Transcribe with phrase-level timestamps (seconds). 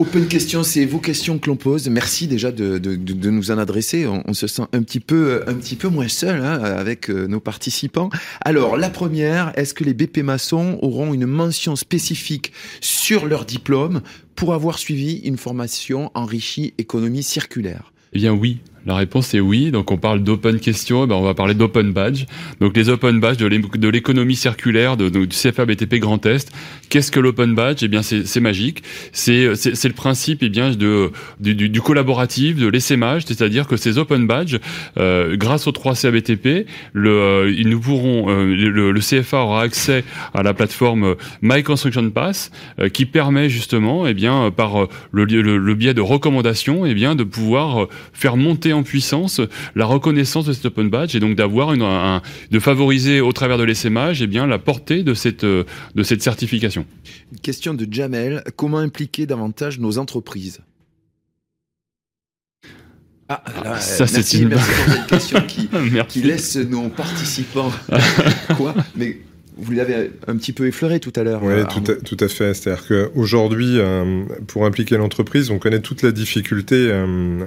[0.00, 1.88] Open question, c'est vos questions que l'on pose.
[1.88, 4.06] Merci déjà de, de, de, nous en adresser.
[4.06, 7.40] On, se sent un petit peu, un petit peu moins seul hein, avec euh, nos
[7.40, 8.08] participants.
[8.42, 14.02] Alors, la première, est-ce que les BP maçons auront une mention spécifique sur leur diplôme
[14.36, 17.92] pour avoir suivi une formation enrichie économie circulaire?
[18.12, 19.70] Eh bien oui, la réponse est oui.
[19.70, 22.24] Donc on parle d'open question, ben on va parler d'open badge.
[22.60, 26.50] Donc les open badge de l'économie circulaire de, du CFA BTP Grand Est.
[26.88, 27.82] Qu'est-ce que l'open badge?
[27.82, 28.82] Eh bien c'est magique.
[29.12, 31.10] C'est le principe eh bien de
[31.40, 34.58] du, du, collaboratif, de l'essaimage, c'est-à-dire que ces open badges,
[34.98, 39.62] euh, grâce aux 3 CABTP, le, euh, ils nous pourront euh, le, le, CFA aura
[39.62, 42.50] accès à la plateforme My Construction Pass
[42.92, 47.88] qui permet justement eh bien par le, le, biais de recommandations eh bien de pouvoir
[48.12, 49.40] faire monter puissance
[49.74, 53.58] la reconnaissance de cet open badge et donc d'avoir une, un, de favoriser au travers
[53.58, 56.86] de l'essaimage et eh bien la portée de cette de cette certification.
[57.32, 60.60] Une question de Jamel comment impliquer davantage nos entreprises?
[63.30, 64.56] Ah, là, ça c'est une
[65.06, 65.68] question qui,
[66.08, 67.70] qui laisse nos participants.
[68.56, 68.74] Quoi?
[68.96, 69.18] Mais
[69.58, 71.42] vous l'avez un petit peu effleuré tout à l'heure.
[71.42, 72.54] Oui, tout, tout, à fait.
[72.54, 77.44] C'est-à-dire qu'aujourd'hui, euh, pour impliquer l'entreprise, on connaît toute la difficulté euh,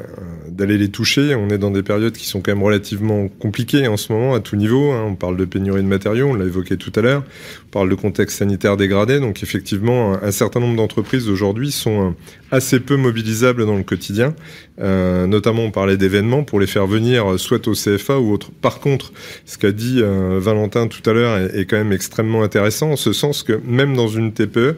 [0.48, 1.36] d'aller les toucher.
[1.36, 4.42] On est dans des périodes qui sont quand même relativement compliquées en ce moment à
[4.42, 4.92] tout niveau.
[4.92, 5.06] Hein.
[5.08, 7.24] On parle de pénurie de matériaux, on l'a évoqué tout à l'heure.
[7.68, 9.20] On parle de contexte sanitaire dégradé.
[9.20, 12.12] Donc effectivement, un certain nombre d'entreprises aujourd'hui sont euh,
[12.52, 14.36] assez peu mobilisables dans le quotidien.
[14.80, 18.50] Euh, notamment, on parlait d'événements pour les faire venir soit au CFA ou autre.
[18.62, 19.14] Par contre,
[19.46, 22.96] ce qu'a dit euh, Valentin tout à l'heure est, est, quand même extrêmement intéressant, en
[22.96, 24.76] ce sens que même dans une TPE,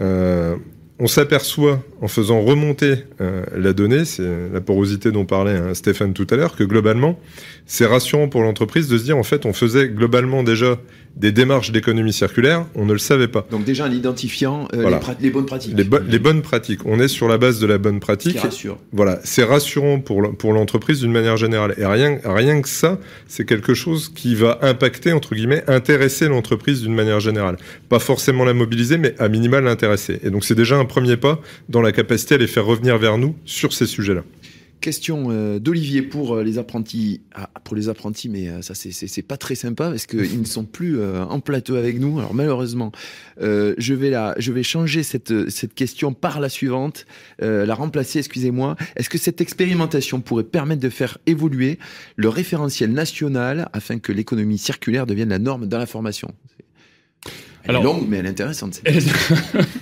[0.00, 0.56] euh,
[1.00, 6.12] on s'aperçoit en faisant remonter euh, la donnée, c'est la porosité dont parlait hein, Stéphane
[6.12, 7.18] tout à l'heure, que globalement,
[7.66, 10.78] c'est rassurant pour l'entreprise de se dire en fait, on faisait globalement déjà
[11.18, 13.46] des démarches d'économie circulaire, on ne le savait pas.
[13.50, 15.74] Donc déjà en identifiant euh, les, bonnes pratiques.
[15.76, 16.80] Les, bonnes pratiques.
[16.86, 18.34] On est sur la base de la bonne pratique.
[18.34, 18.78] C'est rassure.
[18.92, 21.74] Voilà, c'est rassurant pour pour l'entreprise d'une manière générale.
[21.76, 26.82] Et rien rien que ça, c'est quelque chose qui va impacter entre guillemets, intéresser l'entreprise
[26.82, 27.56] d'une manière générale.
[27.88, 30.20] Pas forcément la mobiliser, mais à minima l'intéresser.
[30.22, 33.18] Et donc c'est déjà un premier pas dans la capacité à les faire revenir vers
[33.18, 34.24] nous sur ces sujets-là.
[34.80, 37.20] Question euh, d'Olivier pour euh, les apprentis.
[37.34, 40.64] Ah, pour les apprentis, mais euh, ça c'est pas très sympa parce qu'ils ne sont
[40.64, 42.18] plus en plateau avec nous.
[42.20, 42.92] Alors malheureusement,
[43.40, 47.06] je vais la, je vais changer cette cette question par la suivante,
[47.40, 48.20] la remplacer.
[48.20, 48.76] Excusez-moi.
[48.96, 51.78] Est-ce que cette expérimentation pourrait permettre de faire évoluer
[52.16, 56.32] le référentiel national afin que l'économie circulaire devienne la norme dans la formation?
[57.64, 58.80] Elle est longue, mais elle est intéressante.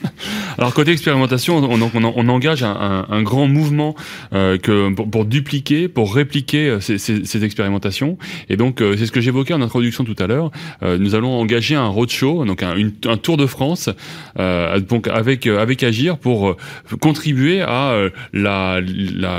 [0.58, 3.94] Alors côté expérimentation, on, engage un, grand mouvement
[4.32, 4.56] euh,
[4.94, 8.16] pour, dupliquer, pour répliquer euh, ces, expérimentations.
[8.48, 10.50] Et donc euh, c'est ce que j'évoquais en introduction tout à l'heure.
[10.82, 13.90] Nous allons engager un roadshow, donc un, tour de France,
[14.36, 16.56] avec Agir pour
[17.00, 18.80] contribuer à la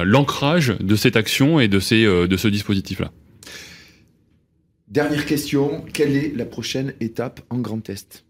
[0.03, 3.11] l'ancrage de cette action et de ce dispositif là.
[4.88, 8.23] Dernière question, quelle est la prochaine étape en Grand Est?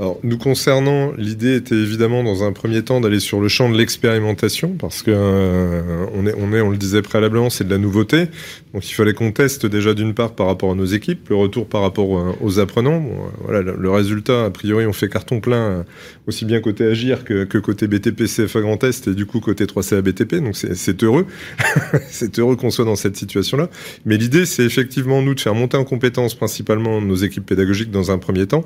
[0.00, 3.76] Alors, nous concernant, l'idée était évidemment dans un premier temps d'aller sur le champ de
[3.76, 7.76] l'expérimentation, parce que euh, on, est, on est, on le disait préalablement, c'est de la
[7.76, 8.28] nouveauté.
[8.72, 11.68] Donc, il fallait qu'on teste déjà d'une part par rapport à nos équipes, le retour
[11.68, 12.98] par rapport euh, aux apprenants.
[12.98, 15.84] Bon, euh, voilà, le, résultat, a priori, on fait carton plein,
[16.26, 19.66] aussi bien côté Agir que, que côté BTP CFA Grand Est et du coup côté
[19.66, 20.36] 3CA BTP.
[20.36, 21.26] Donc, c'est heureux,
[22.08, 23.68] c'est heureux qu'on soit dans cette situation-là.
[24.06, 28.10] Mais l'idée, c'est effectivement nous de faire monter en compétence principalement nos équipes pédagogiques dans
[28.10, 28.64] un premier temps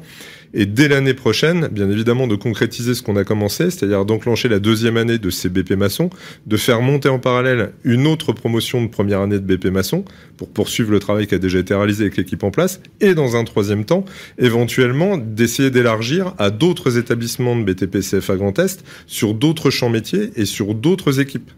[0.53, 4.59] et dès l'année prochaine, bien évidemment, de concrétiser ce qu'on a commencé, c'est-à-dire d'enclencher la
[4.59, 6.11] deuxième année de ces BP maçons,
[6.47, 10.05] de faire monter en parallèle une autre promotion de première année de BP maçon
[10.37, 13.37] pour poursuivre le travail qui a déjà été réalisé avec l'équipe en place, et dans
[13.37, 14.05] un troisième temps,
[14.39, 20.31] éventuellement d'essayer d'élargir à d'autres établissements de BTP CFA Grand Est sur d'autres champs métiers
[20.37, 21.51] et sur d'autres équipes.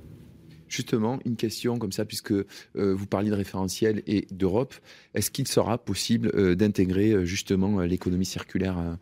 [0.68, 2.44] Justement, une question comme ça, puisque euh,
[2.74, 4.74] vous parliez de référentiel et d'Europe,
[5.14, 8.96] est-ce qu'il sera possible euh, d'intégrer euh, justement l'économie circulaire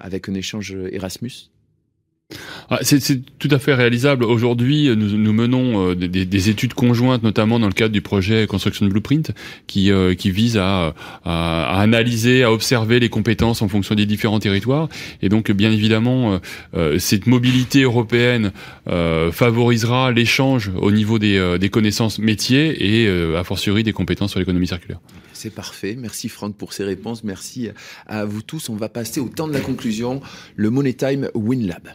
[0.00, 1.50] avec un échange Erasmus?
[2.70, 4.24] Ah, c'est tout à fait réalisable.
[4.24, 8.46] Aujourd'hui, nous, nous, menons euh, des, des, études conjointes, notamment dans le cadre du projet
[8.46, 9.32] Construction Blueprint,
[9.66, 10.94] qui, euh, vise à,
[11.24, 14.88] analyser, à observer les compétences en fonction des différents territoires.
[15.20, 16.40] Et donc, bien évidemment,
[16.74, 18.52] euh, cette mobilité européenne
[18.86, 24.66] favorisera l'échange au niveau des, des, connaissances métiers et, a fortiori, des compétences sur l'économie
[24.66, 25.00] circulaire.
[25.32, 25.96] C'est parfait.
[25.98, 27.22] Merci Franck pour ces réponses.
[27.22, 27.68] Merci
[28.06, 28.70] à vous tous.
[28.70, 30.22] On va passer au temps de la conclusion,
[30.56, 31.82] le Money Time WinLab.